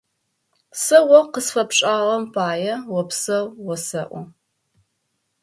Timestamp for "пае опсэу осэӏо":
2.33-4.21